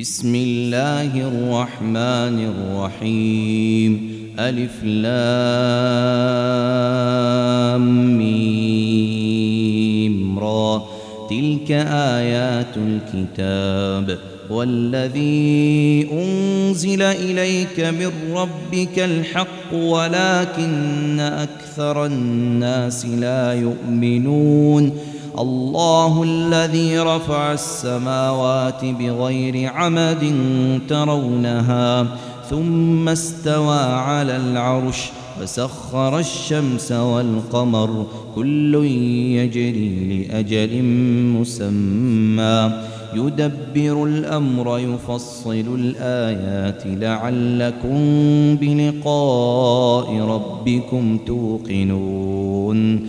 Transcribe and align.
بسم 0.00 0.34
الله 0.34 1.28
الرحمن 1.28 2.48
الرحيم. 2.48 4.10
ألف 4.38 4.84
لام 4.84 5.38
را. 10.38 10.82
تلك 11.30 11.70
آيات 11.90 12.76
الكتاب. 12.76 14.18
والذي 14.50 16.08
أنزل 16.12 17.02
إليك 17.02 17.80
من 17.80 18.10
ربك 18.34 18.98
الحق 18.98 19.74
ولكن 19.74 21.20
أكثر 21.20 22.06
الناس 22.06 23.06
لا 23.06 23.52
يؤمنون. 23.52 24.92
الله 25.38 26.22
الذي 26.22 26.98
رفع 26.98 27.52
السماوات 27.52 28.84
بغير 28.84 29.72
عمد 29.72 30.32
ترونها 30.88 32.06
ثم 32.50 33.08
استوى 33.08 33.78
على 33.78 34.36
العرش 34.36 35.10
وسخر 35.42 36.18
الشمس 36.18 36.92
والقمر 36.92 38.06
كل 38.34 38.74
يجري 39.34 40.26
لأجل 40.28 40.82
مسمى. 41.38 42.72
يدبر 43.14 44.04
الأمر 44.04 44.78
يفصل 44.78 45.66
الآيات 45.78 46.82
لعلكم 46.86 47.98
بلقاء 48.56 50.20
ربكم 50.20 51.18
توقنون. 51.26 53.08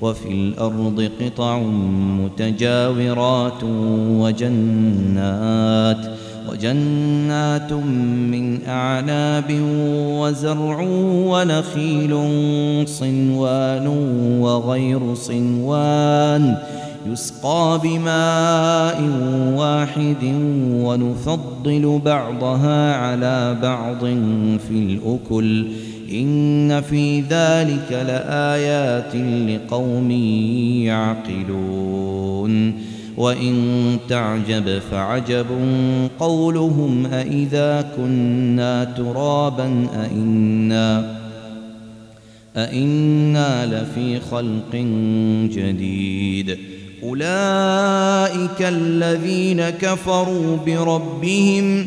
وفي 0.00 0.28
الأرض 0.28 1.10
قطع 1.20 1.58
متجاورات 2.20 3.64
وجنات 4.20 6.14
وجنات 6.48 7.72
من 7.72 8.64
أعناب 8.66 9.60
وزرع 10.20 10.80
ونخيل 11.30 12.12
صنوان 12.88 13.86
وغير 14.40 15.14
صنوان 15.14 16.56
يسقى 17.06 17.80
بماء 17.84 19.02
واحد 19.56 20.24
ونفضل 20.72 22.00
بعضها 22.04 22.94
على 22.96 23.56
بعض 23.62 24.00
في 24.68 24.70
الأكل. 24.70 25.66
إن 26.14 26.80
في 26.80 27.20
ذلك 27.20 27.90
لآيات 27.90 29.16
لقوم 29.48 30.10
يعقلون 30.86 32.74
وإن 33.16 33.96
تعجب 34.08 34.78
فعجب 34.90 35.46
قولهم 36.18 37.06
أإذا 37.06 37.92
كنا 37.96 38.84
ترابا 38.84 39.86
أئنا 40.04 41.16
أئنا 42.56 43.66
لفي 43.66 44.20
خلق 44.20 44.74
جديد 45.52 46.58
أولئك 47.02 48.60
الذين 48.60 49.70
كفروا 49.70 50.56
بربهم 50.66 51.86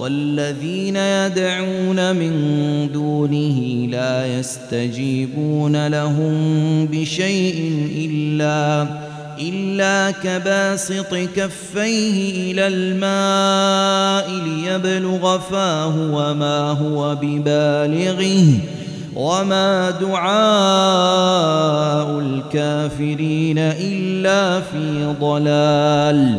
والذين 0.00 0.96
يدعون 0.96 2.16
من 2.16 2.32
دونه 2.92 3.86
لا 3.90 4.38
يستجيبون 4.38 5.86
لهم 5.86 6.32
بشيء 6.86 7.78
إلا 7.96 8.86
إلا 9.40 10.10
كباسط 10.10 11.14
كفيه 11.36 12.52
إلى 12.52 12.66
الماء 12.66 14.30
ليبلغ 14.44 15.38
فاه 15.38 15.96
وما 15.96 16.70
هو 16.70 17.14
ببالغه 17.14 18.44
وما 19.16 19.90
دعاء 19.90 20.30
الكافرين 22.18 23.58
إلا 23.58 24.60
في 24.60 25.14
ضلال. 25.20 26.38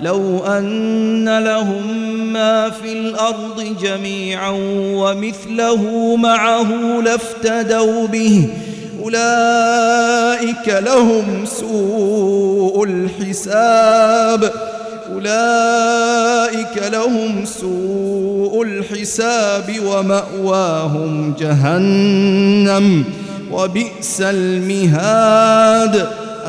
لو 0.00 0.46
أن 0.46 1.38
لهم 1.38 2.06
ما 2.32 2.70
في 2.70 2.92
الأرض 2.92 3.76
جميعا 3.82 4.54
ومثله 4.94 6.16
معه 6.16 7.00
لافتدوا 7.04 8.06
به 8.06 8.48
أولئك 9.02 10.68
لهم 10.68 11.46
سوء 11.46 12.84
الحساب 12.84 14.52
أولئك 15.12 16.92
لهم 16.92 17.44
سوء 17.44 18.62
الحساب 18.62 19.76
ومأواهم 19.86 21.34
جهنم 21.38 23.04
وبئس 23.52 24.20
المهاد. 24.20 26.27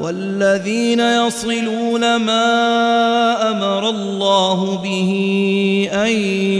والذين 0.00 1.00
يصلون 1.00 2.16
ما 2.16 3.50
أمر 3.50 3.88
الله 3.88 4.78
به 4.82 5.10
أن 5.92 6.10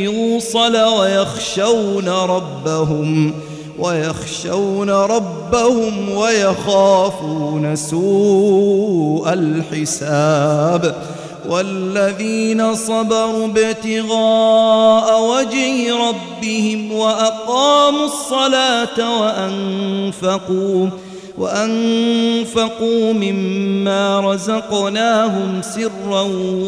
يوصل 0.03 0.77
ويخشون 0.77 2.09
ربهم 2.09 3.35
ويخشون 3.79 4.91
ربهم 4.91 6.11
ويخافون 6.11 7.77
سوء 7.77 9.33
الحساب. 9.33 10.95
والذين 11.49 12.75
صبروا 12.75 13.47
ابتغاء 13.47 15.23
وجه 15.23 15.97
ربهم 16.09 16.93
وأقاموا 16.93 18.05
الصلاة 18.05 19.21
وأنفقوا 19.21 20.89
وأنفقوا 21.39 23.13
مما 23.13 24.21
رزقناهم 24.21 25.63
سرا 25.63 26.23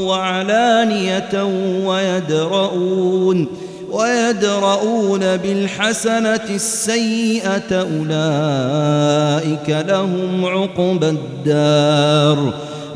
وعلانية 0.06 1.44
ويدرؤون 1.84 3.46
ويدرؤون 3.90 5.36
بالحسنة 5.36 6.46
السيئة 6.50 7.72
أولئك 7.72 9.68
لهم 9.88 10.44
عقبى 10.44 11.08
الدار 11.08 12.67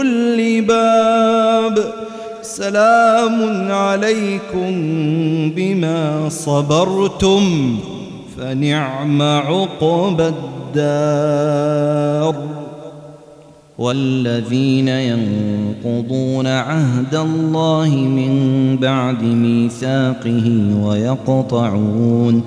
كل 0.00 0.64
باب 0.68 1.78
سلام 2.42 3.72
عليكم 3.72 4.70
بما 5.56 6.28
صبرتم 6.28 7.76
فنعم 8.36 9.22
عقبى 9.22 10.32
الدار 10.76 12.34
والذين 13.78 14.88
ينقضون 14.88 16.46
عهد 16.46 17.14
الله 17.14 17.88
من 17.88 18.76
بعد 18.76 19.22
ميثاقه 19.22 20.74
ويقطعون 20.84 22.42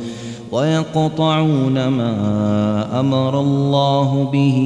ويقطعون 0.54 1.88
ما 1.88 3.00
أمر 3.00 3.40
الله 3.40 4.30
به 4.34 4.58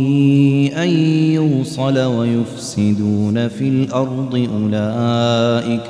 أن 0.77 0.89
يوصل 1.33 1.97
ويفسدون 1.99 3.47
في 3.47 3.67
الأرض 3.67 4.47
أولئك 4.55 5.81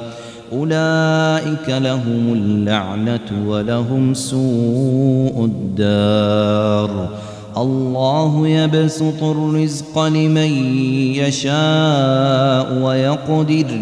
أولئك 0.54 1.70
لهم 1.70 2.34
اللعنة 2.34 3.48
ولهم 3.48 4.14
سوء 4.14 5.50
الدار. 5.52 7.10
الله 7.58 8.48
يبسط 8.48 9.24
الرزق 9.24 10.00
لمن 10.00 10.52
يشاء 11.16 12.84
ويقدر. 12.84 13.82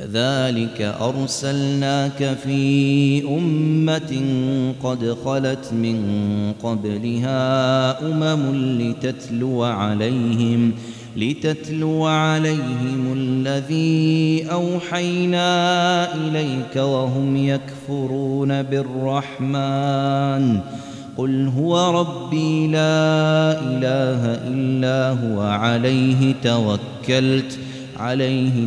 كذلك 0.00 0.80
أرسلناك 1.00 2.36
في 2.44 3.22
أمة 3.28 4.22
قد 4.82 5.16
خلت 5.24 5.72
من 5.72 5.98
قبلها 6.62 8.00
أمم 8.06 8.54
لتتلو 8.80 9.62
عليهم 9.62 10.72
لتتلو 11.16 12.06
عليهم 12.06 13.12
الذي 13.12 14.46
أوحينا 14.52 16.14
إليك 16.14 16.76
وهم 16.76 17.36
يكفرون 17.36 18.62
بالرحمن 18.62 20.60
قل 21.16 21.52
هو 21.58 22.00
ربي 22.00 22.66
لا 22.66 23.52
إله 23.62 24.24
إلا 24.48 25.10
هو 25.10 25.40
عليه 25.42 26.34
توكلت 26.44 27.58
عليه 27.98 28.66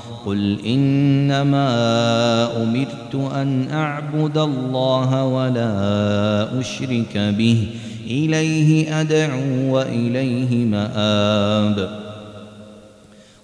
قل 0.25 0.57
إنما 0.65 1.67
أمرت 2.63 3.15
أن 3.35 3.67
أعبد 3.71 4.37
الله 4.37 5.25
ولا 5.25 6.59
أشرك 6.59 7.17
به 7.17 7.67
إليه 8.07 9.01
أدعو 9.01 9.75
وإليه 9.75 10.65
مآب. 10.65 12.01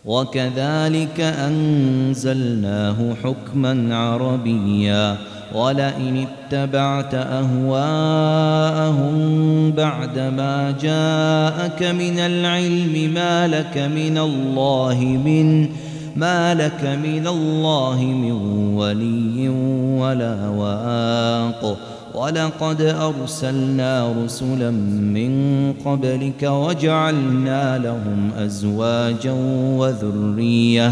وكذلك 0.05 1.19
أنزلناه 1.19 2.95
حكما 3.23 3.95
عربيا 3.95 5.17
ولئن 5.55 6.27
اتبعت 6.27 7.13
أهواءهم 7.13 9.11
بعدما 9.71 10.71
جاءك 10.81 11.83
من 11.83 12.19
العلم 12.19 13.13
ما 13.13 13.47
لك 13.47 13.77
من 13.77 14.17
الله 14.17 14.99
من 15.25 15.69
ما 16.17 16.53
لك 16.53 16.99
من 17.03 17.27
الله 17.27 18.01
من 18.01 18.31
ولي 18.75 19.49
ولا 19.99 20.49
واق. 20.49 21.77
ولقد 22.13 22.81
أرسلنا 22.81 24.13
رسلا 24.23 24.71
من 24.71 25.73
قبلك 25.85 26.43
وجعلنا 26.43 27.77
لهم 27.77 28.31
أزواجا 28.37 29.31
وذرية. 29.77 30.91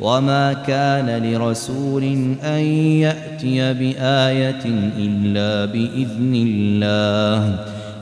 وما 0.00 0.52
كان 0.52 1.32
لرسول 1.32 2.02
أن 2.42 2.60
يأتي 3.00 3.74
بآية 3.74 4.64
إلا 4.98 5.72
بإذن 5.72 6.34
الله. 6.34 7.75